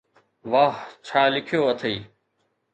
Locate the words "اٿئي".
1.71-1.95